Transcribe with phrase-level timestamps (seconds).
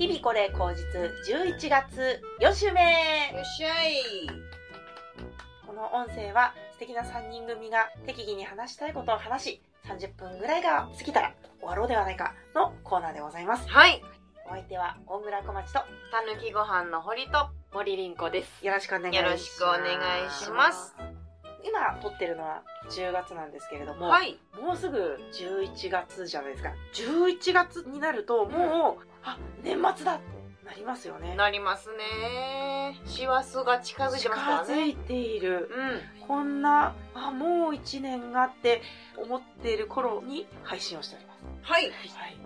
[0.00, 2.80] 日々これ口実11月4週目
[3.34, 4.00] よっしゃい。
[5.66, 14.02] この音声は素敵な3人組が適宜に話したいことを話し30分ぐらいが過ぎたら終わろうではないかのコーナーでございますはい。
[14.46, 15.84] お相手は大村小町とた
[16.34, 18.64] ぬきご飯の堀と森凛子です。
[18.64, 19.82] よろしくお願いしますよろしくお願
[20.26, 20.96] いします
[21.62, 24.38] 今撮ってるのは10月なんですけれども、はい。
[24.62, 33.00] もうすぐ11月じゃないですか11月になるともう、あ年末だってなりますよねなりますね。
[33.04, 34.66] 師走が近づいてますからね。
[34.66, 35.68] 近づいている
[36.20, 36.26] うん。
[36.26, 38.82] こんなあもう1年がって
[39.16, 41.84] 思っている頃に配信をしておりますはい。
[41.84, 41.92] はい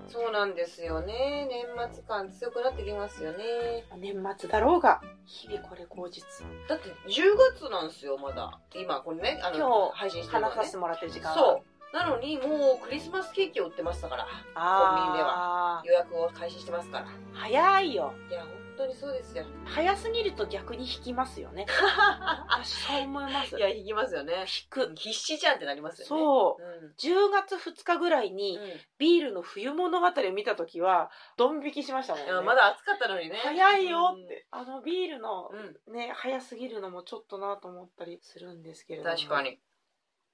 [0.09, 1.49] そうなんですよね。
[1.51, 3.85] 年末感強くなってきますよね。
[3.99, 8.61] 年末だろうが日々これ口実だって10月なんですよ、まだ。
[8.75, 10.77] 今、これね、あの、今日配信してるね話させて。
[10.77, 11.74] もらってる時間はそう。
[11.95, 14.25] なのに、もうクリスマスケーキを売ってましたから。
[14.25, 17.07] コンビニであ予約を開始してますから。
[17.07, 19.45] ー早いよいや、本当にそうですよ。
[19.65, 21.67] 早すぎると逆に引きますよね
[22.51, 24.41] 私そう思いますいや、引きますよね。
[24.41, 26.09] 引く必死じゃんってなりますよね。
[26.09, 26.95] そううん。
[26.99, 33.39] 10月2日ぐらいにうんビールの冬物語を見た時はドン引きしましたもんねまだ暑かったのにね。
[33.41, 35.49] 早いよって、あのビールの
[35.87, 35.95] うん。
[35.95, 39.61] ね早すぎるのもちょっとなと思ったりするんですけれども確かに。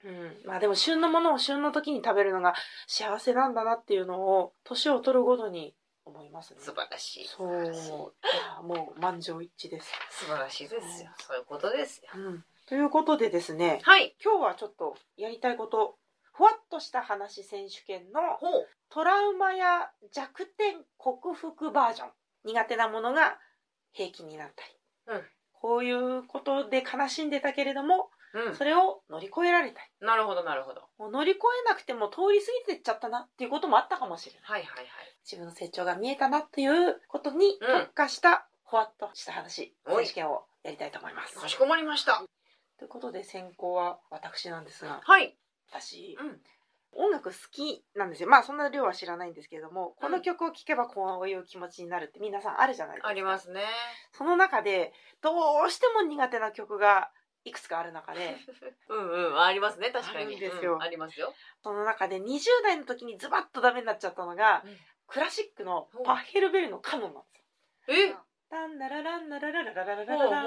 [0.04, 2.54] うん、まあでも旬のものを旬の時に食べるのが
[2.86, 7.28] 幸せなんだなっていうのを年を取るごとに思いますね素晴らしい。
[7.28, 7.70] そうい
[8.66, 11.10] もう満場一致です、素晴らしいですよ。
[11.18, 12.10] そういうことですよ。
[12.14, 14.14] うん、ということでですねはい。
[14.24, 15.98] 今日はちょっとやりたいこと
[16.32, 18.20] ふわっとした話選手権の。
[18.92, 22.08] トラウマや弱点克服バージョン
[22.44, 23.38] 苦手なものが
[23.92, 25.22] 平気になったり、うん
[25.60, 28.54] こういうことで悲しんでたけれどもうん。
[28.54, 30.82] それを乗り越えられたりなるほど、なるほど。
[30.98, 34.86] もう乗り越えなくても通り過ぎてっちゃったなっていうこともあったかもしれないはいはいはい。
[35.24, 42.22] 自分の成長が見えたなっていうことにうん特化したふわっとした話、選手権をやりたいと思いますかしこまりました。
[42.78, 45.36] ということで先行は私なんですがはい。
[45.70, 46.40] 私うん。
[46.92, 53.62] 音楽好きなんですよまあそんな量は知らないんですけれども、この曲を聴けばこういう気持ちになるって皆さんあるじゃないですかありますね。
[54.12, 55.30] その中でど
[55.66, 57.10] うしても苦手な曲が
[57.44, 58.36] いくつかある中で
[58.88, 59.40] うんうん。
[59.40, 60.18] ありますね、確かに。
[60.18, 61.32] あるんですようんありますよ。
[61.62, 64.78] その中で20代の時にズバッとダメになっちゃったのが、うん
[65.10, 67.28] クラシックのパッヘルベルのカノンなんで
[67.84, 68.54] すよえ？
[68.54, 70.42] ランダラランダララララララララ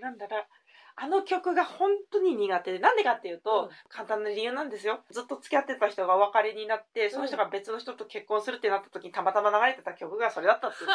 [0.00, 0.46] ランダラ
[0.96, 10.92] あの曲が本当に苦手でなんでかっていうと、うん簡単な理由なんですよずっと付き合ってた人がお別れになってその人が別の人と結婚するってなった時にたまたま流れてた曲がそれだったっていうい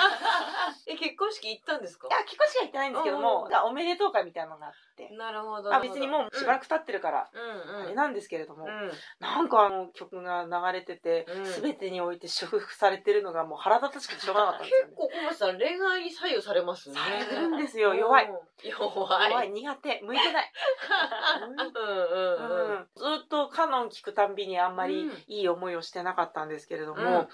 [0.95, 5.69] え、結婚式行ったんですかや結婚式は行ってないんですけども、うんおめでとう会みたいなのがあって、なるほど。
[5.69, 6.65] まあ、別にもうしばらく。
[6.65, 7.29] く経ってるから。
[7.29, 8.91] あれなんですけれども、うん。
[9.19, 14.95] なんかあの曲が流れてて、うん全てにおいて祝福されてるのがもう腹立たしくてしょうがなかったんですよ、ね 結。
[14.95, 16.95] 構、小松さん、恋愛に左右されますね。
[16.95, 18.69] されてるんですよ弱いうん。
[18.69, 19.31] 弱い。
[19.31, 20.51] 弱い苦手向いてない、
[21.41, 22.87] うんうんうん。
[22.95, 27.29] ずっとカノン聞くたんびにあんまりうんいい思いをしてなかったんですけれども、うん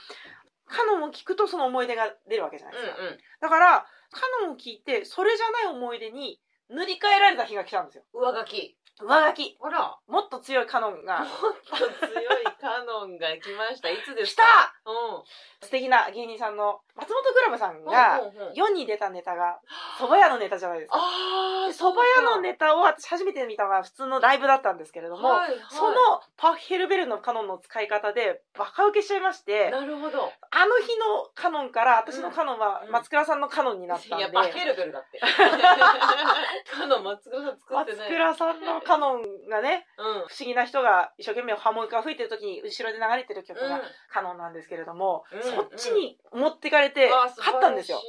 [0.72, 3.17] カノンを聞くとその思い出が出るわけじゃないですか、うんうん。
[3.41, 6.39] だからカノンを聞いてそれじゃない思い出に
[6.71, 8.03] 塗り替えられた日が来たんですよ。
[8.13, 8.77] 上書き。
[9.01, 9.57] 上書き。
[9.59, 9.97] ほら。
[10.07, 11.19] もっと強いカノンが。
[11.19, 11.27] もっ
[11.67, 13.89] と強いカノンが来ました。
[13.89, 14.43] いつです来た！
[14.43, 15.23] かうん。
[15.61, 18.21] 素敵な芸人さんの松本クラブさんが
[18.53, 19.59] 世に出たネタが
[19.99, 20.97] 蕎麦屋のネタじゃないですか。
[20.97, 25.59] あ蕎麦屋のネタを私初めて見たのが普通のライブだったんですけれども、はいはい。
[25.69, 30.18] そのパッヘルベルのカノンの使い方でバカ受けしちゃいましてなるほど。
[30.50, 32.91] あの日のカノンから私のカノンはうん。
[32.91, 35.19] 松倉さんのカノンになったんで、いや、バヘルベルだって。
[35.22, 38.09] カノン松倉さん作って松ない。
[38.09, 40.06] 倉さんのカノンがねうん。
[40.06, 43.69] 不思議な人が一生懸命ハーモニカを吹いてる時に後ろで流れてる曲うん。
[43.69, 43.79] が
[44.09, 48.02] カノンなんですけれども、うんそっちに持ってかれて勝ったんですよ。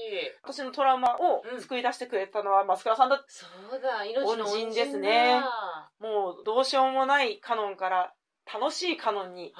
[0.43, 1.60] 私のトラウマをうん。
[1.60, 3.22] 救い出してくれたのは松倉さんだ。
[3.28, 5.38] そうだ、命の恩人ですね。
[5.38, 8.14] だもうどうしようもないカノンから
[8.52, 9.52] 楽しいカノンに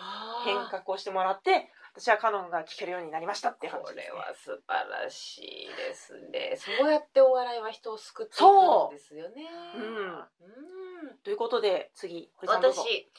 [0.45, 6.57] 変革をしてもらって私はカノンが聴けるようになりましたっていう話これです、ね、は素晴らしいですね。
[6.79, 9.43] そうやってお笑いは人を救っていくんですよね。
[9.77, 9.83] うん。
[9.85, 11.19] うん。
[11.23, 13.11] ということで次私、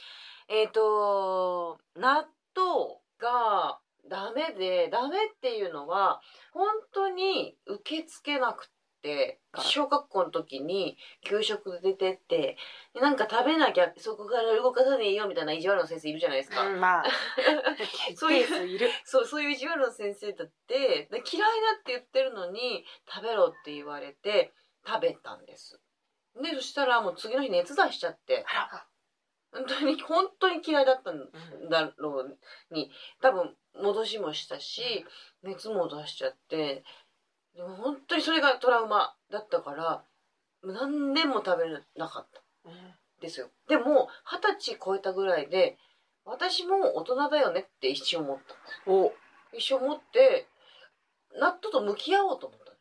[0.49, 3.79] えっ、と、納豆が
[4.09, 6.21] ダメで、ダメっていうのは、
[6.51, 8.69] 本当に受け付けなく
[9.03, 12.57] て、小学校の時に給食で出てって、
[12.99, 16.65] なんか食べなきゃそこから動かさねえよみたいな意地悪な先生いるじゃないですか。
[16.65, 17.03] うん、まあ。
[18.15, 18.89] そういういる。
[19.03, 24.53] そう、そういう意地悪な先生だって、で嫌いだって言ってるのに、食べろって言われて、
[24.87, 25.79] 食べたんです。
[26.41, 28.45] で、そしたらもう次の日熱出しちゃって、
[29.51, 31.29] 本当に、本当に嫌いだったん
[31.69, 32.89] だろうに、
[33.21, 35.05] 多分、戻しもしたし、
[35.43, 36.83] 熱も出しちゃって
[37.55, 40.03] でも本当にそれがトラウマだったから
[40.63, 42.41] 何年も食べれなかった
[43.21, 43.47] ですよ。
[43.67, 45.77] でも二十歳超えたぐらいで
[46.25, 48.91] 私も大人だよねって一瞬思った。
[48.91, 49.13] お。
[49.53, 50.47] 一瞬思って
[51.39, 52.79] 納豆と向き合おうと思ったんで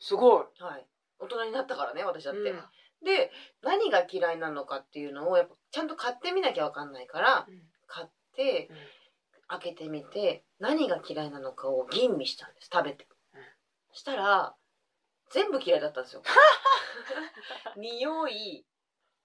[0.00, 0.30] すごい。
[0.32, 0.86] よはい。
[1.18, 2.56] 大人になったからね私だって、うん。
[3.04, 3.30] で
[3.62, 7.46] 何が嫌いなのかっていうのをやっぱちゃんと買ってみなきゃ分かんないから
[7.86, 8.76] 買って、うん。
[9.46, 13.13] 開けてみて何が嫌いなのかを吟味したんです食べて、うん
[13.94, 14.54] したら
[15.30, 16.22] 全部嫌いだったんですよ。
[17.76, 18.66] 匂い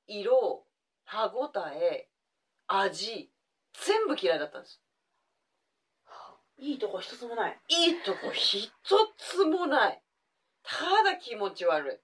[0.07, 0.65] 色
[1.05, 2.09] 歯ごたえ
[2.67, 3.31] 味
[3.73, 4.81] 全部嫌いだったんです。
[6.57, 7.59] いいとこ一つもない。
[7.69, 8.69] いいとこ一
[9.17, 10.03] つもない。
[10.63, 11.99] ただ気持ち悪い。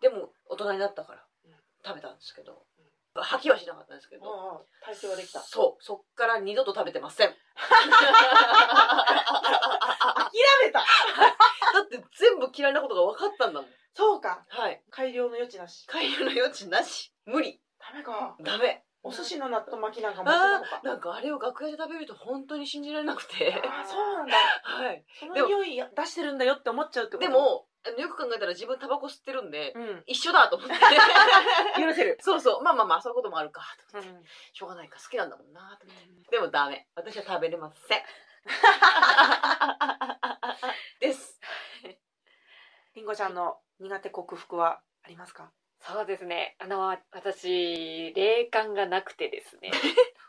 [0.00, 1.56] でも大人になったからうん。
[1.84, 2.66] 食べたんですけけど
[3.14, 5.40] 吐きはしなかったんですけどああ体勢はできた。
[5.40, 5.82] そう。
[5.84, 7.28] そっから二度と食べてません。
[7.28, 7.34] だ
[10.14, 10.32] 諦
[10.64, 10.80] めた
[11.80, 14.44] って全部嫌いなことが分かったんだもんそうか。
[14.48, 15.86] はい改良の余地なし。
[15.86, 18.36] 改良の余地なし無理ダメか。
[18.42, 20.86] ダメお寿司の納豆巻きなんか持ってたあのかー。
[20.86, 24.34] なんかあれを楽屋で食べると本当に信じられなくてああ、そうなんだ。
[24.64, 27.26] はいその匂い出してるんだよって思っちゃうってこと？
[27.26, 30.02] で、もあのよく考えたら自分タバコ吸ってるんでうん。
[30.06, 30.74] 一緒だと思って
[31.82, 32.16] 許せる。
[32.20, 34.04] そうそうまあまあまあそういうこともあるかとうん。
[34.52, 38.02] しょうがないか好きなんだもんなと思ってでもダメ私は食べれません
[41.00, 41.38] です
[42.94, 45.50] りんごちゃんの苦手克服はありますか？
[45.80, 46.54] そうですね。
[46.60, 49.72] あの、私、霊感がなくてですね。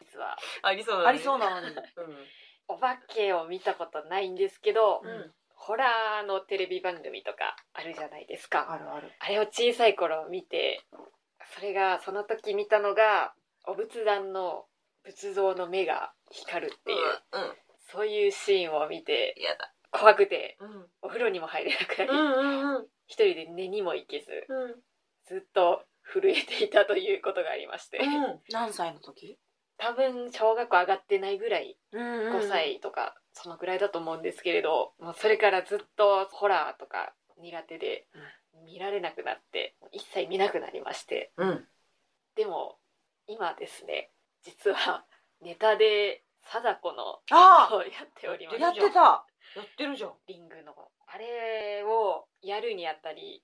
[0.01, 1.75] 実は、 ありそうなのにありそうなのに。
[1.75, 1.83] うん
[2.69, 8.71] お化けを見たことないんですけど、うんホラーのテレビ番組とかあるじゃないですか。
[8.71, 9.12] あるある。
[9.19, 10.81] あれを小さい頃見て、
[11.54, 13.33] それが、その時見たのが、
[13.65, 14.65] お仏壇の
[15.04, 17.57] 仏像の目が光るっていう、うん
[17.94, 19.74] そういうシーンを見て、やだ。
[19.92, 20.86] 怖くて、うん。
[21.04, 22.86] お風呂にも入れなくなり、うんうんうん。
[23.06, 24.75] 一人で寝にも行けず、うん。
[25.25, 28.00] ずっと震えていたということがありまして。
[28.51, 29.38] 何歳の時？
[29.78, 32.01] 多分小学校上がってないぐらいうん
[32.38, 38.07] 5歳とかそのぐらいだと思うんですけれど、もうそれからずっとホラーとか苦手で
[38.66, 41.31] 見られなくなって一切見なくなりまして。
[41.38, 41.68] うん。
[42.36, 42.78] でも
[43.28, 44.10] 今ですね
[44.44, 45.06] 実は
[45.42, 48.62] ネタで貞子のあをやっておりまあす。
[48.62, 49.00] やってた。
[49.00, 50.13] やってるじゃん。
[50.28, 50.74] リングの。
[51.07, 53.44] あれをやるにあたり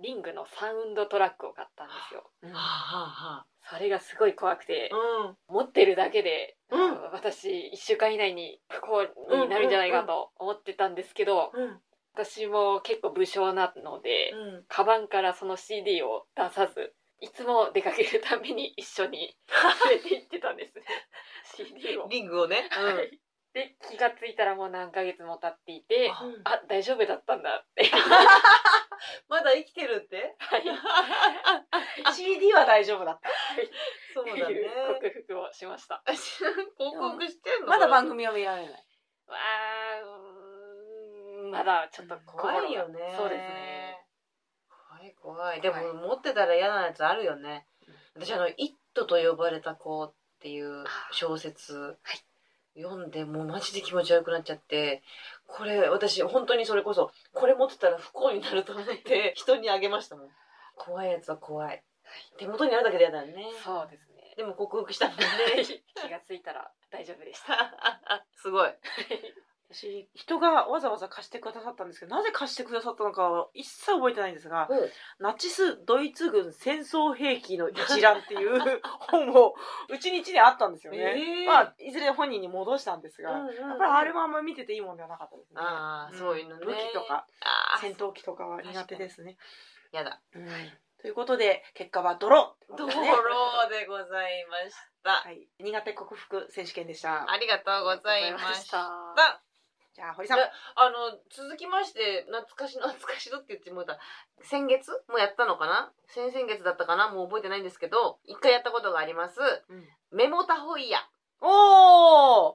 [0.00, 2.30] リングのサウンドトラックを買ったんですよ。
[2.42, 2.50] うん。
[2.50, 7.12] はあはそれがすごい怖くてあはあ持ってるだけで、うん。
[7.12, 11.80] 私1週間以内に不幸になるんじゃないかと思ってたんですけど、うんうん。
[12.14, 14.64] 私も結構武将なので、うん。
[14.68, 19.36] カバンからその CD を出さずいつも出かけるために一緒に
[19.90, 20.84] 連れて行ってたんですね。
[21.56, 22.08] CD を。
[22.08, 22.68] リングをね。
[22.70, 23.20] はい。
[23.52, 27.82] で気がついたらもう何ヶ月も経っていてああ大丈夫だったんだって。
[29.28, 30.36] まだ生きてるって？
[30.38, 30.62] はい、
[32.14, 33.28] CD は大丈夫だった？
[34.14, 34.54] そうだね。
[34.54, 36.02] いう克服をしました。
[36.78, 37.66] 報告してんの？
[37.66, 38.72] まだ番組は見られない。
[39.26, 40.02] わあ
[41.50, 43.14] まだちょっと怖いよね。
[43.16, 43.89] そうですね。
[45.20, 45.60] 怖い。
[45.60, 45.82] 怖い。
[45.84, 47.66] でも持ってたら嫌なやつあるよね。
[48.14, 51.98] 私あの「イット!」と呼ばれた子っていう小説
[52.76, 55.02] 読んでもうマジで気持ち悪くなっちゃって
[55.46, 60.28] これ私本当にそれこそこれ持ってたら不幸になると思って人にあげましたもん。
[60.76, 61.82] 怖いやつは怖い。
[62.38, 63.46] 手元にあるだけで嫌だよね。
[63.62, 64.34] そうですね。
[64.36, 65.24] でも克服したもんね。
[65.94, 68.24] 気がついたら大丈夫でした。
[68.34, 68.74] すごい
[69.72, 74.68] 私、人がわざわざ貸してくださったんですけど、なぜ貸してくださったのかは一切覚えてないんですが、
[75.20, 79.54] ナチス・ドイツ軍戦争兵器の一覧っていう 本を
[79.88, 80.98] うちに一年あったんですよね。
[80.98, 81.46] えー。
[81.46, 85.60] まあ、いずれ本人に戻したんですが、うんうんやっぱりあれもあんまり見てていいもんではなかったですね。
[85.60, 86.18] ああ、ん。
[86.18, 86.66] そういうのね。
[86.66, 87.26] 武器とか
[87.80, 89.36] 戦闘機とかは苦手ですね。
[89.92, 90.20] やだ。
[90.34, 90.48] うん。
[91.00, 95.10] ということで、結果はドローってことドローでございました。
[95.12, 95.48] はい。
[95.58, 97.30] 苦手克服選手権でした。
[97.30, 99.40] ありがとうございました
[100.00, 100.38] じゃあ、堀さん。
[100.38, 100.42] あ
[100.88, 103.98] の続きまして懐かしの懐かしのって言ってもうた
[104.42, 104.90] 先月？
[105.10, 105.92] もやったのかな？
[106.08, 107.10] 先々月だったかな？
[107.10, 109.38] もう覚えてないんですけど一回やったことがあります。
[109.68, 109.84] うん。
[110.16, 111.00] メモタホイヤ。
[111.42, 112.54] おー！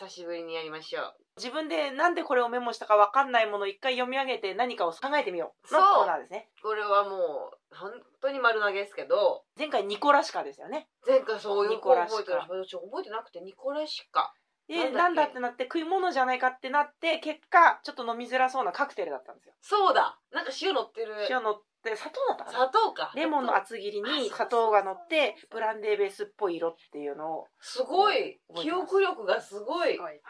[0.00, 1.14] 久しぶりにやりましょう。
[1.36, 5.72] 自分でなんでこれをメモしたかわかんないものを一回読み上げて何かを考えてみよう。
[5.72, 5.96] のそう。
[5.98, 6.48] コーナーですね。
[6.60, 9.44] これはもう本当に丸投げですけど。
[9.56, 10.88] 前回ニコラシカですよね。
[11.06, 12.18] 前回そういうニコラシカ。
[12.18, 14.34] 覚えてる私覚えてなくてニコラシカ
[14.70, 19.54] で、なんんだってなって食い物じゃないかってなって、結果、ちょっと飲みづらそうなカクテルだったんですよ。
[19.60, 20.18] そうだ。
[20.32, 21.14] なんか塩乗ってる。
[21.28, 22.58] 塩乗っで砂糖だったかな？
[22.58, 23.12] 砂糖か。
[23.14, 27.46] レモンの厚切りに砂糖が乗ってブランデーベースっぽい色っていうのを。
[27.58, 28.38] すごい。
[28.54, 29.98] 記憶力がすごい。
[29.98, 30.20] はい、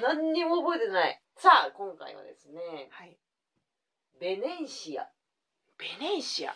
[0.00, 1.20] 何にも覚えてない。
[1.36, 3.18] さあ、今回はですね、はい、
[4.20, 5.02] ベネンシア。
[5.02, 5.10] っ
[5.80, 6.52] ベネイシア。
[6.52, 6.54] い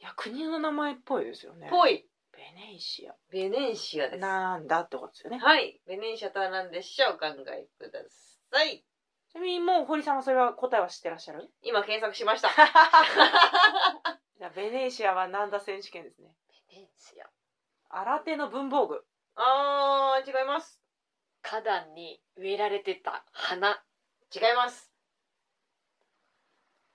[0.00, 1.68] や国の名前っぽいですよね。
[1.68, 2.08] ぽい。
[2.36, 4.20] ベネイシアベネンシアです。
[4.20, 5.80] なんだってことですよねはい。
[5.86, 8.00] ベネンシアとは何でしょうお考えくだ
[8.52, 8.84] さい。
[9.30, 11.50] ちなみにもう堀さんはそれは答えは知ってらっしゃる？
[11.62, 12.48] 今検索しました。
[14.38, 16.30] じゃあベネイシアはなんだ選手権ですね
[16.70, 17.26] ベネンシア
[17.88, 20.80] 新手の文房具あー、違います。
[21.42, 23.82] 花壇に植えられてた花
[24.34, 24.92] 違います。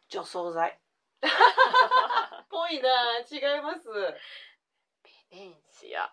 [0.10, 0.78] 除草剤
[2.50, 3.88] ぽいな違います。
[5.32, 6.12] ベネンシア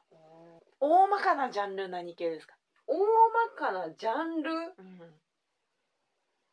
[0.81, 2.55] 大まかなジャンル何系ですか、
[2.87, 3.03] 大ま
[3.57, 4.53] かなジャンル？
[4.53, 5.01] うん。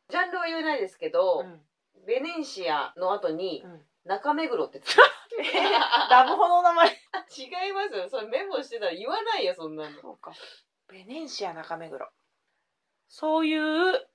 [0.08, 1.60] ジャンルは言えないですけど、うん。
[2.06, 3.80] ベネンシアの後にうん。
[4.04, 5.10] 中目黒ってつきます。
[6.10, 6.88] ラブホの名前。
[6.88, 8.08] 違いますよ。
[8.08, 10.00] それメモしてたら言わないよ、そんなの。
[10.00, 10.32] そうか。
[10.88, 12.08] ベネンシア中目黒。
[13.08, 14.08] そういう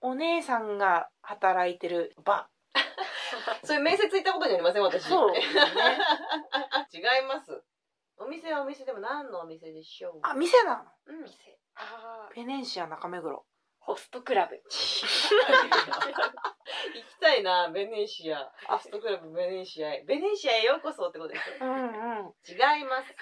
[0.00, 2.48] お姉さんが働いてるバ
[3.64, 5.04] そういう面接行ったことにありません、私。
[5.04, 5.60] そうですね。
[5.60, 5.64] 違
[7.18, 7.62] います。
[8.18, 10.20] お店はお店でも何のお店でしょう？
[10.22, 10.84] あ店なの？
[11.06, 11.24] うん。
[11.24, 13.44] 行店あーベネンシア中目黒
[13.78, 15.02] ホストクラブ き
[17.20, 18.50] たいな、ベネシア。
[18.68, 20.04] ホストクラブベネシアへ。
[20.04, 21.56] ベネシアへようこそってことですよ。
[21.60, 21.82] うんう
[22.24, 23.14] ん違います。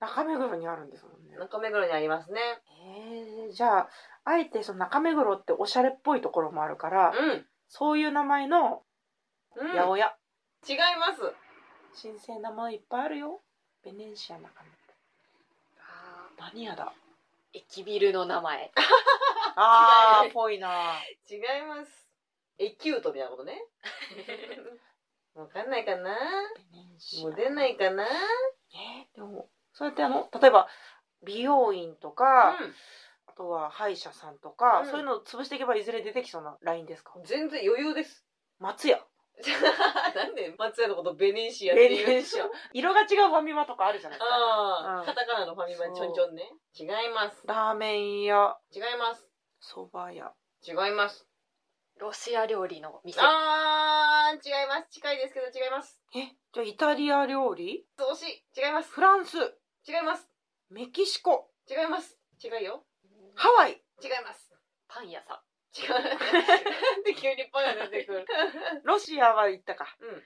[0.00, 2.40] 中目黒にあるんですもんね中目黒にありますね。
[2.86, 3.88] えー、じゃあ
[4.24, 7.48] あえてその中目黒っておしゃれっぽいところもあるから、うん。
[7.68, 8.84] そういう名前の
[9.56, 9.68] うん。
[9.70, 10.16] 八百屋、
[10.68, 11.22] 違います。
[12.00, 13.40] 新鮮なものいっぱいあるよ。
[13.84, 14.94] ベネンシア中目黒
[15.80, 16.92] あ何屋だ。
[17.54, 18.70] ー駅ビルの名前。
[19.56, 20.94] あーぽいな。
[21.28, 22.08] 違います。
[22.58, 23.60] エキュートみたいなことね。
[25.34, 26.16] わかんないかな。
[27.22, 28.04] もう出ないかな。
[28.04, 30.68] えーでもそうやってあの例えば
[31.22, 32.56] 美容院とか、
[33.26, 34.86] あとは歯医者さんとか、うん。
[34.86, 37.12] そういうのを潰していけばいずれ出てきそうなラインですか？
[37.16, 37.24] うん。
[37.24, 38.24] 全然余裕です。
[38.60, 39.04] 松屋
[40.14, 42.08] なんで松屋のことベネシアってベいう？
[42.08, 44.36] ネンシア色が違うファミマとかあるじゃないですか
[44.98, 46.50] うんカタカナのファミマにちょんちょんね。
[46.78, 47.42] 違います。
[47.46, 49.28] ラーメン屋違います。
[49.60, 50.32] そば屋
[50.66, 51.26] 違います。
[51.96, 54.88] ロシア料理の店あー、違います。
[54.90, 56.00] 近いですけど違います。
[56.14, 56.28] え？
[56.52, 57.86] じゃあイタリア料理？
[57.98, 58.60] 惜しい。
[58.60, 58.90] 違います。
[58.90, 59.36] フランス
[59.86, 60.28] 違います。
[60.70, 62.18] メキシコ違います。
[62.42, 62.84] 違うよ。
[63.34, 64.52] ハワイ違います。
[64.88, 65.40] パン屋さん
[65.76, 65.92] 違う。
[65.92, 68.26] なんで急にパンが出てくる？
[68.84, 70.24] ロシアは行ったかうん。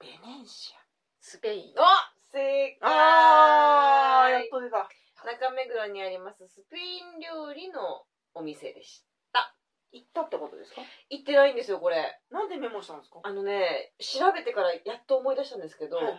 [0.00, 0.74] ベネンシ
[1.20, 4.88] スペインあ正解アあーやっと出た
[5.24, 8.04] 中目黒にありますスペイン料理の
[8.34, 9.54] お店でした。
[9.92, 10.82] 行ったってことですか？
[11.08, 12.20] 行ってないんですよ、これ。
[12.30, 13.20] なんでメモしたんですか？
[13.22, 16.16] あのね、調べてからやっと思い出したんですけど、はいはい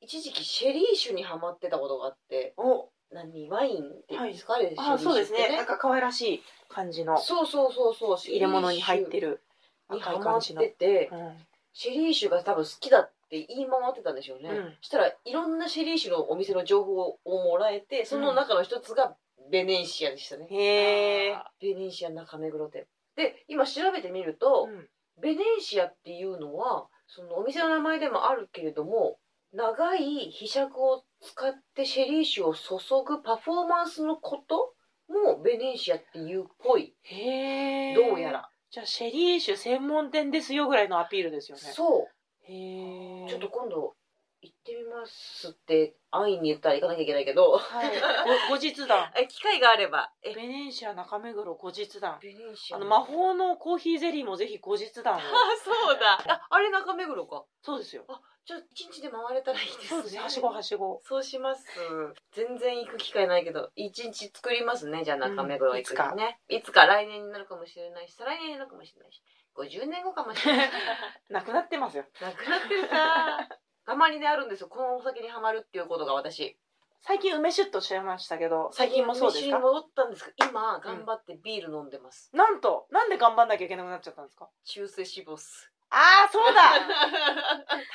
[0.00, 5.48] 一時期シェリー酒にハマってたことがあって、お何ワインですか、あれあそうですね。
[5.56, 8.16] なんかか可愛らしい感じのそうそうそうそう。
[8.18, 9.40] 入れ物に入ってる
[9.88, 10.62] 赤い感じの。
[10.62, 11.32] てうん。
[11.72, 14.74] シェリー酒が多分好きだって言い回ってたんでしょうね、うん。
[14.80, 19.16] そしたらいろんなシェリー酒のお店の情報をもらえてその中の一つが
[19.50, 22.86] ベネシアでしたね、へえあベネシア中目黒店。
[23.16, 24.88] で今調べてみると、うん。
[25.20, 29.18] ベネシアっていうのはそのお店の名前でもあるけれども
[29.52, 34.74] 長いひしゃくを使ってシェリー酒を注ぐパフォーマンスのこと
[35.08, 36.94] もベネシアっていうっぽい。
[37.02, 41.62] へえどうやら、じゃあシェリー酒専門店ですよぐらいのアピールですよね。
[41.74, 42.52] そう。
[42.52, 43.94] へえちょっと今度
[44.40, 47.56] 行ってみますって安易に言ったら行かなきゃいけないけど。
[47.56, 47.90] はい。
[48.48, 49.10] ご 後日談。
[49.16, 50.12] え機会があれば。
[50.22, 50.34] え。
[50.34, 52.18] ベネンシア中目黒後日談。
[52.20, 52.76] ベネシア。
[52.76, 55.18] あの魔法のコーヒーゼリーもぜひ後日談を。
[55.18, 55.22] あ
[55.64, 56.22] そうだ。
[56.34, 57.46] ああれ中目黒か。
[57.62, 58.04] そうですよ
[58.48, 59.86] じゃあ一日で回れたらいいですね。
[59.88, 60.14] そうです。
[60.14, 61.02] ねはしごはしご。
[61.04, 61.66] そうします。
[62.32, 65.04] 全然行く機会ないけど一日作りますね。
[65.04, 69.22] じゃあ中目黒行く日ね、いつか来年になるかもしれないし再来年になるかもしれないし。
[69.54, 70.70] 50年後かもしれない。
[71.28, 72.06] なくなってますよ。
[72.22, 73.48] なくなってるか
[73.84, 74.68] たまにねあるんですよ。
[74.68, 76.56] このお酒にはまるっていうことが私。
[77.02, 79.50] 最近梅酒とおっしゃいましたけど最近もそうですか？
[79.50, 80.24] 最近戻ったんです。
[80.24, 84.48] けど今頑張ってビール飲んでます、なんとなんで頑張んなきゃいけなくなっちゃったんですか？
[84.64, 86.72] 中性脂肪っすああそうだ。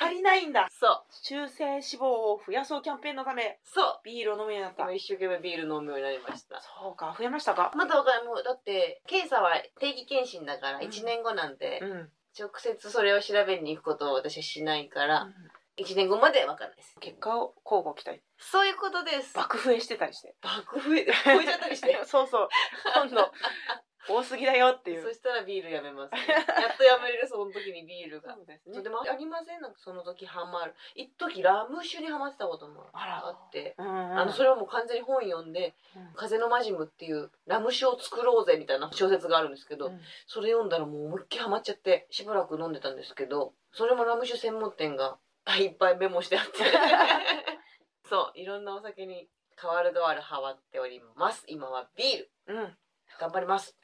[0.00, 0.68] 足りないんだ。
[0.70, 1.04] そう。
[1.22, 3.60] 中性脂肪を増やそうキャンペーンのため。
[3.62, 4.00] そう。
[4.04, 4.82] ビールを飲むようになった。
[4.84, 6.60] 今一生懸命ビール飲むようになりました。
[6.60, 7.70] そうか増えましたか？
[7.74, 8.24] まだわかんない。
[8.24, 10.84] もうだって検査は定期検診だからうん。
[10.84, 15.28] 1年後なんで、うん、うん直接それを調べに行くことを私はしないから、
[15.76, 16.98] 1年後までわかんないです。
[16.98, 18.20] 結果を交互期待。
[18.38, 19.34] そういうことです。
[19.36, 20.34] 爆増えしてたりして。
[20.40, 21.96] 爆増え超えちゃったりして。
[22.04, 22.48] そうそう。
[22.92, 23.30] 今度
[24.08, 25.02] 多すぎだよっていう。
[25.02, 28.34] そしたらビールやめます、ね、 やっとやめれるその時にビールが。
[28.34, 28.82] そうですね。
[28.82, 29.60] でもありません？
[29.60, 30.74] なんかその時ハマる。
[30.94, 33.74] 一時ラム酒にハマってたこともあって。
[33.78, 34.18] うんうん。
[34.18, 40.00] あのそれはもう完全に本読んでうん「風のマジム」っていうラム酒を作ろうぜみたいな小説があるんですけど、うん。
[40.26, 45.18] それ読んだらもう思いっきりハマっちゃってしばらく飲んでたんですけどそれもラム酒専門店が
[45.58, 46.58] いっぱいメモしてあって。
[48.08, 49.28] そういろんなお酒に
[49.60, 51.44] 変わる変わるハマっております。
[51.46, 52.30] 今はビール。
[52.48, 52.78] うん。
[53.18, 53.76] 頑張ります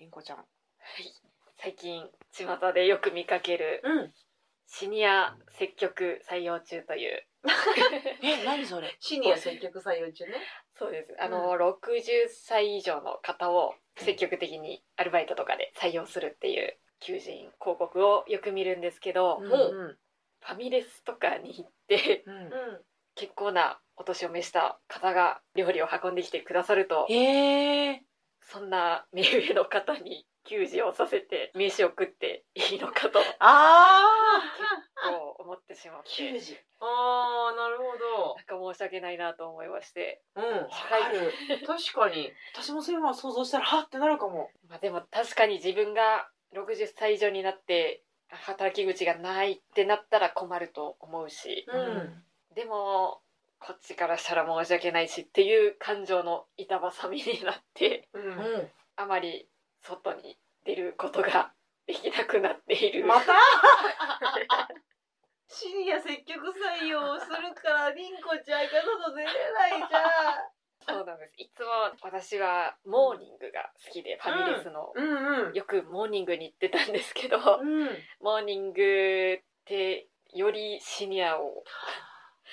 [0.00, 0.36] りんこちゃん。
[0.38, 0.46] はい。
[1.56, 4.12] 最近巷でよく見かけるうん。
[4.66, 7.22] シニア積極採用中という。
[8.22, 8.96] え何それ？
[8.98, 10.32] シニア積極採用中ね。
[10.74, 11.14] そうです。
[11.20, 19.48] あの、60歳以上の方を積極的にアルバイトとかで採用するっていう求人広告をよく見るんですけど、うん。
[19.48, 19.58] フう。
[19.90, 19.98] ん。
[20.42, 22.34] ァミレスとかに行ってうん。
[22.34, 22.84] うん
[23.16, 28.02] 結構なお年を召した方が料理を運んできてくださるとへえ
[28.46, 33.18] そんな目上の方に給仕をさせて名刺を送っていいのかと。
[33.40, 34.40] あ
[35.08, 36.10] こう思ってしまって。
[36.10, 36.58] 給仕。
[36.80, 38.36] あーなるほど。
[38.36, 41.02] なんか申し訳ないなと思いまして、うん社会
[41.56, 42.30] 人確かに。
[42.54, 44.50] 私もそういうのを想像したらはってなるかも。
[44.68, 51.64] まあ、でも確かに自分が60歳以上になって働き口がないってなったら困ると思うし。
[51.68, 52.22] うん。
[52.54, 53.20] でも
[53.66, 58.22] こっちからしたら申し訳ないしっていう感情の板挟みになってうん。
[58.22, 59.48] うんあまり
[59.82, 61.52] 外に出ることが
[61.86, 63.04] できなくなっている。
[63.06, 63.32] また？
[65.48, 66.40] シニア積極
[66.80, 69.98] 採用するからりんこちゃんが外出れないじゃ
[70.86, 71.32] そうなんです。
[71.38, 71.66] いつも
[72.02, 75.54] 私はモーニングが好きで、ファミレスの、うんうん。
[75.54, 77.88] よくモーニングに行ってたんですけど、うん。
[78.22, 81.64] モーニングってよりシニアを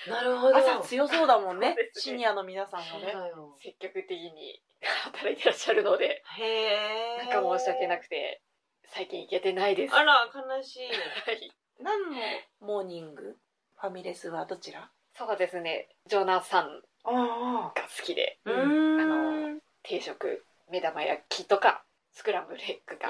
[0.07, 0.57] なるほど。
[0.57, 1.75] 朝強そうだもんね。
[1.75, 1.91] ね。
[1.93, 3.13] シニアの皆さんはね。
[3.61, 4.61] 積極的に
[5.03, 6.23] 働いてらっしゃるので。
[6.37, 8.41] へえなんか申し訳なくて
[8.87, 9.95] 最近行けてないです。
[9.95, 10.87] あら悲しい。
[10.89, 11.51] はい。
[11.81, 12.15] 何の
[12.61, 13.37] モーニング？
[13.79, 14.89] ファミレスはどちら？
[15.17, 15.89] そうですね。
[16.07, 18.39] ジョナサンあが好きで。
[18.45, 18.97] ううん。
[18.97, 19.05] んあ
[19.53, 23.09] の定食目玉焼きとかスクランブルエッグが。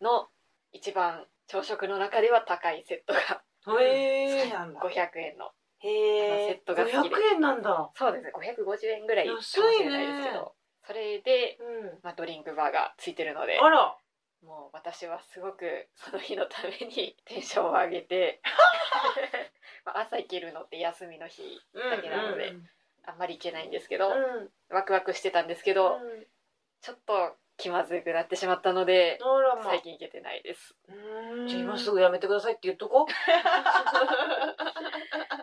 [0.00, 0.28] の
[0.72, 5.50] 一番朝食の中では高いセットがうんんだ500円の
[5.84, 7.16] へえセットが好きで。
[7.16, 7.90] 500円なんだ。
[7.94, 8.32] そうですね。
[8.34, 10.54] 550円ぐらいかもし安いねれないですけど。
[10.86, 11.98] それで、うん。
[12.02, 13.96] まあ、ドリンクバーがついてるのであら。
[14.42, 18.42] もう私はすごくその日のためにテンションを上げて
[19.86, 22.52] まあ朝行けるのって休みの日だけなので、
[23.06, 24.50] あんまり行けないんですけど、うん。
[24.68, 26.26] ワクワクしてたんですけど、うん。
[26.82, 29.18] ちょっと気まずくなってしまったので
[29.62, 30.74] 最近行けてないです。
[30.88, 31.48] うん。
[31.48, 33.10] じゃあ今すぐやめてくださいって言っとこう。
[33.10, 33.14] い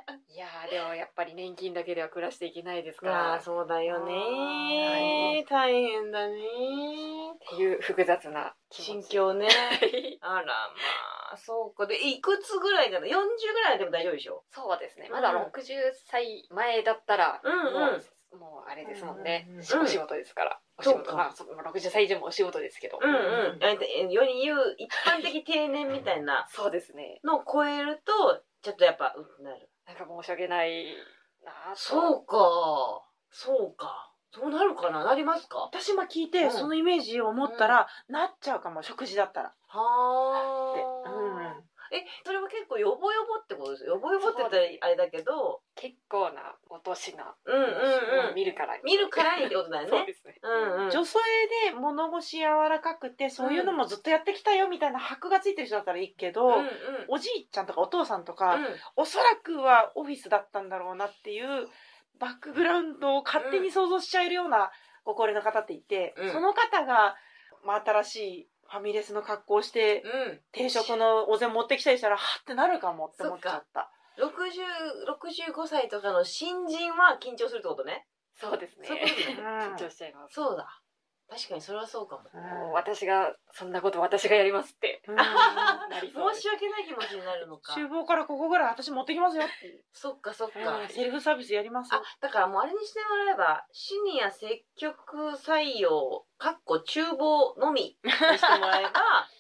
[0.42, 6.36] やーでもやっぱり年金だけでは暮らしていけないですかあらあそうだよはね大変だね。
[6.36, 9.46] っていう複雑な心境ね。
[9.48, 9.52] は
[9.86, 10.18] い。
[10.22, 10.54] あらま
[11.34, 11.88] あそうか。
[11.88, 13.10] でいくつぐらいかな？40
[13.54, 14.44] ぐらいでも大丈夫でしょ？
[14.52, 15.10] そうですね。
[15.10, 15.52] まだうん60
[16.10, 17.74] 歳前だったら、うんうん。
[17.74, 17.88] も
[18.34, 21.04] うもうあれですもんね、うんうんお仕事ですから、お仕そうか。
[21.04, 21.18] 事。
[21.18, 23.60] まあそうまあ60歳以上もお仕事ですけど、うんうん。
[23.62, 26.48] ええ世に言う一般的定年みたいな。
[26.52, 27.20] そうですね。
[27.24, 30.86] のを超えるとちょっとやっぱうってなるなんか申し訳ない
[31.44, 32.38] なそうか。
[33.30, 34.12] そうか。
[34.34, 35.04] そうなるかな。
[35.04, 35.58] なりますか？
[35.60, 36.52] 私今聞いて、うん。
[36.52, 39.54] そのイメージを思ったら、なっちゃうかも食事だったら。
[39.68, 41.31] はでうん。
[41.31, 41.31] あ
[41.92, 43.96] えそれは結構ヨボヨボってことですよ。
[43.96, 45.62] ヨボヨボって言ったらあれだけど。
[45.76, 48.36] 結構なお年な、うんうんうん。
[48.36, 48.78] 見るから。
[48.78, 49.90] に見るからにってことだよね。
[49.92, 50.40] そうですね。
[50.42, 50.90] うんうん。
[50.90, 51.20] 女性
[51.68, 56.70] で物腰柔らかくてそういうのもずっとやってきたよみたいな箔がついてる人だったらいいけど、うんうん。
[57.10, 58.76] おじいちゃんとかお父さんとか、うん。
[58.96, 61.68] おそらくはオフィスだったんだろうなっていう
[62.20, 64.72] バックグラウンドを勝手に想像しちゃえるような
[65.04, 66.32] ご高齢の方っていて、うん。
[66.32, 67.16] その方が、
[67.64, 70.40] まあ、新しいファミレスの格好をして、うん。
[70.54, 73.92] 定食のお膳持ってきたりしたらはってなるかもって思っちゃった。
[74.18, 78.08] 60 65歳とかの新人は緊張するってことね。
[78.36, 78.88] そうですね。
[78.90, 80.36] 緊張しちゃいます。
[80.36, 80.82] そうだ
[81.32, 82.24] 確かにそれはそうかも。
[82.42, 85.02] もう私がそんなこと私がやりますって。
[85.08, 87.74] 申し訳ない気持ちになるのか。
[87.74, 89.68] 厨房からここぐらい私持ってきますよって。
[89.68, 90.80] いう、そっかそっか。
[90.80, 90.90] うん。
[90.90, 91.94] セルフサービスやります。
[91.94, 98.92] よあだからもうあれにしてもらえばシニア積極採用かっこ厨房のみにしてもらえば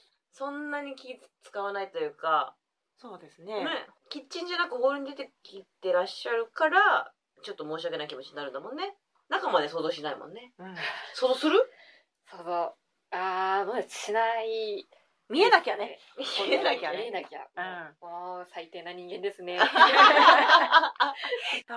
[0.32, 2.56] そんなに気使わないというか、
[2.96, 3.66] そうですね。
[3.66, 7.12] ね、キッチンじゃなくホールに出てきてらっしゃるから
[7.44, 8.96] ちょっと申し訳ない気持ちになるんだもんね。
[9.32, 10.54] 中まで想像しないもんね。
[10.60, 10.76] うん。
[11.14, 11.71] 想像する？
[12.32, 12.74] そうそう。
[13.12, 14.88] あーまあしない。
[15.30, 16.00] 見えなきゃね。
[16.18, 16.98] 見えなきゃね。
[16.98, 17.40] 見えなきゃ。
[17.56, 18.08] うん。
[18.08, 19.58] もう最低な人間ですね。
[19.62, 21.14] あ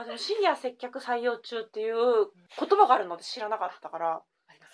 [0.04, 1.94] でもシニア接客採用中っていう
[2.58, 4.22] 言葉があるのって知らなかったから。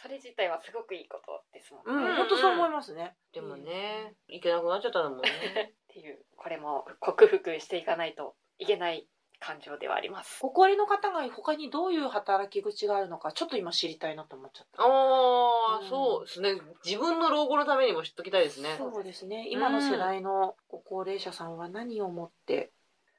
[0.03, 2.15] それ自体はすごくいいことですもうんん、ね。
[2.17, 3.17] 本当そう思いますね。
[3.33, 5.29] でもね、いけなくなっちゃったんだもんね。
[5.93, 9.07] っていうこれも克服していかないといけない
[9.41, 10.39] 感情ではあります。
[10.41, 14.83] ご高齢の方が他にどういう働き口があるのか、ちょっと今知りたいなと思っちゃった。
[14.83, 16.61] ああ、うんそうですね。
[16.85, 18.77] 自分の老後のためにも知っときたいですね。
[18.79, 19.49] そうですね。
[19.51, 22.73] 今の世代のご高齢者さんは何を思って、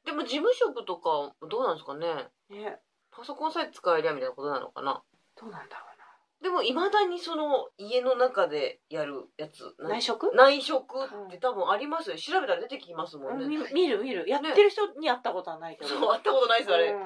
[0.05, 2.29] でも事務職とかどうなんですかね。
[2.49, 2.79] ね、
[3.11, 5.01] パソコンさえ使えりゃみたいなことなのかな。
[5.39, 5.90] どうなんだろ
[6.41, 9.75] でもいまだにその家の中でやるやつ。
[9.79, 10.31] 内職？
[10.35, 14.27] 内職って多分ありますよ調べたら出てきますもんね、み見る見る。
[14.27, 15.89] やってる人に会ったことはないけど。
[15.89, 16.99] そう会ったことないですあれ、うん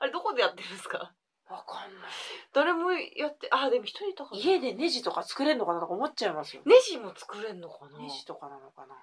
[0.00, 1.12] あれどこでやってるんですか？
[1.50, 2.10] わかんない。
[2.54, 6.62] 誰もやってあでも一人いたかな家でネジとか作れるのかなとか思っちゃいますよ。
[6.64, 7.98] ネジも作れんのかな？
[7.98, 8.94] ネジとかなのかな。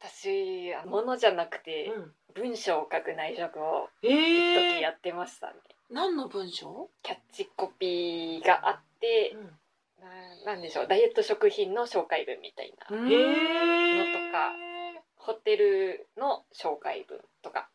[0.00, 5.54] 私物じゃなくてうん文章を書く内職をえ一え時やってましたね。
[5.90, 6.90] 何の文章？
[7.02, 8.87] キャッチコピーがあって
[9.34, 9.58] うん。
[10.44, 14.52] ななんでしょうダイエット食品の紹介文みたいなのとか
[15.16, 17.68] ホテルの紹介文とか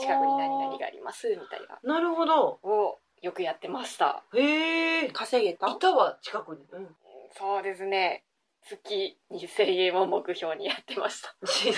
[0.00, 1.78] 近くに何々がありますみたいな。
[1.84, 2.58] なるほど。
[2.64, 4.24] をよくやってました。
[4.34, 5.68] へえ稼げた？
[5.68, 6.88] いたわ近くに、うん、
[7.32, 8.24] そうですね。
[8.64, 11.34] 月2000円を目標にやってました。
[11.40, 11.72] 目標。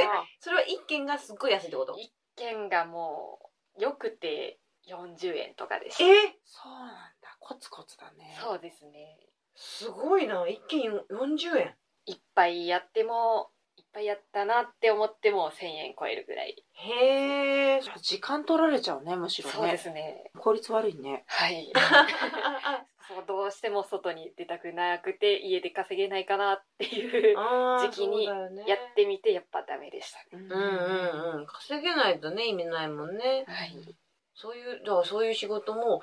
[0.00, 1.98] えそれは一件がすっごい安いってこと？
[1.98, 3.40] 一件がも
[3.76, 6.04] うよくて40円とかでした。
[6.04, 6.38] え？
[6.44, 7.07] そうなんだ。
[7.48, 8.36] コツコツだね。
[8.38, 9.16] そうですね。
[9.54, 10.46] すごいな。
[10.46, 11.74] 一件40円。
[12.04, 19.54] いっぱいやってもいっぱいやったなって思っても1000円超えるぐらい、へえ時間取られちゃうね、むしろね。
[19.54, 20.30] そうですね。
[20.38, 21.24] 効率悪いね。
[21.26, 21.72] はい。
[23.08, 27.36] そうどうしても外に出たくなくて家で稼げないかなっていう
[27.80, 30.44] 時期にやってみてやっぱダメでしたね。
[30.44, 31.46] うんうんうんうん。
[31.46, 33.46] 稼げないとね意味ないもんね。
[33.48, 33.96] はい。
[34.34, 36.00] そういうだからそういう仕事も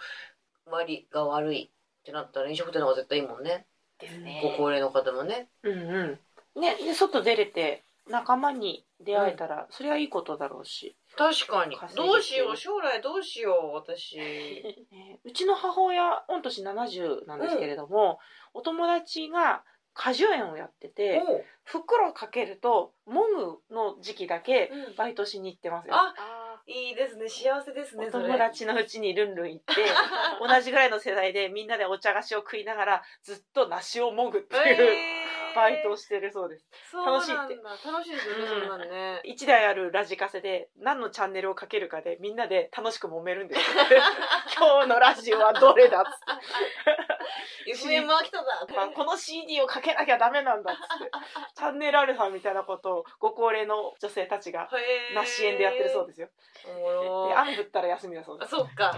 [0.70, 3.66] 割が悪いってなったら飲食店の方が絶対いいもんね。
[4.00, 4.42] ですね。
[4.44, 5.50] ご高齢の方もね。
[5.64, 6.20] うんう
[6.56, 6.62] ん。
[6.62, 10.96] ね、で、外出れて仲間に出会えたら、それはいいことだろうし。
[11.18, 11.76] 確かに。
[11.76, 12.14] 稼いでて。
[12.14, 12.58] どうしよう。
[12.58, 14.18] 将来どうしよう私。
[14.92, 18.20] ねうちの母親、御年70なんですけれども、
[18.54, 21.46] お友達が果樹園をやってて、おう。
[21.64, 23.24] 袋かけると、も
[23.70, 24.96] ぐの時期だけうん。
[24.96, 25.96] バイトしに行ってますよ。
[25.96, 26.35] ああ
[26.68, 27.30] いいですね。
[27.30, 29.86] 幸せですねお友達のうちにルンルン行って、
[30.42, 35.25] 同じぐらいの世代でみんなでお茶菓子を食いながら、ずっと梨をもぐっていう、えー
[35.56, 36.66] バイトをしてるそうです。
[36.92, 37.56] そう楽しいって。
[37.56, 39.22] 楽しいですよね、うんそんなんね。
[39.26, 43.60] 1台あるラジカセで何のチャンネルをかけるかでみんなで楽しく揉めるんです。
[43.60, 43.66] よ
[44.58, 46.12] 今日のラジオはどれだっつっ
[47.66, 47.74] て。
[47.74, 51.12] FM 飽きただまあこの CD をかけなきゃダメなんだっつって。
[51.56, 54.70] チャンネルアルファみたいなことをご高齢の女性たちが
[55.14, 56.30] 梨園でやってるそうですよ。
[57.36, 58.96] 雨降ったら休みだそうであそっか。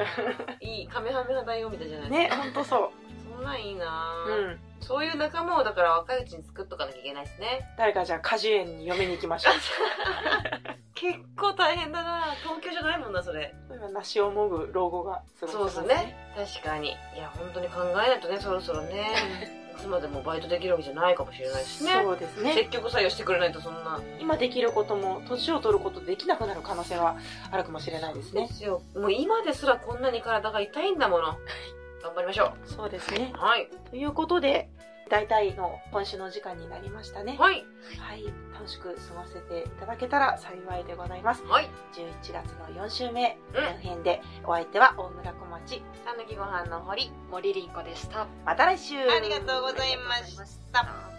[0.60, 2.13] いいカメハメハ大王みたいじゃないす。
[2.13, 2.91] ね、ほんとそ
[3.38, 4.26] そんなんいいな。
[4.28, 4.32] う。
[4.32, 4.60] ん。
[4.82, 7.67] そういう仲間をだから若いうちに作っとかなきゃいけないですね。
[7.78, 9.54] 誰かじゃあ果樹園に嫁に行きましょう。
[10.95, 12.34] 結構大変だな。
[12.41, 13.54] 東京じゃないもんなそれ。
[13.69, 16.34] 今梨をもぐ老後がすごいそうですね。
[16.36, 16.89] 確かに。
[16.89, 19.56] いや本当に考えないとねそろそろね。
[19.78, 21.91] いつまでもバイトできるわけじゃないかもしれないしね。
[22.04, 22.54] そうですね。
[22.54, 24.02] 積極採用してくれないとそんな。
[24.19, 27.17] 今できることも年を取ることできなくなる可能性は
[27.52, 28.47] あるかもしれないですね。
[28.47, 28.82] ですよ。
[28.95, 31.38] もう今ですらこんなに体が痛いんだもの
[32.08, 33.34] 頑張りましょそうですね。
[33.36, 33.70] うはい。
[33.89, 34.70] ということで
[35.10, 37.38] 大体の今週の時間になりましたね。
[37.39, 37.65] はい。
[38.00, 38.26] はい。
[38.54, 41.43] 楽しく過ごせていただけたら幸いでございます。
[41.43, 41.70] はい。
[41.93, 43.63] 11月の4週目うん。
[43.63, 45.82] 4編でお相手は大村小町。
[46.06, 47.12] たぬきご飯の堀。
[47.30, 48.28] 森凛子でした。
[48.46, 48.96] また来週。
[48.96, 50.38] ありがとうございまし
[50.72, 51.17] た